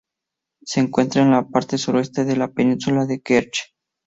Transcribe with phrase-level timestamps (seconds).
[0.63, 3.75] Se encuentra en la parte suroeste de la península de Kerch.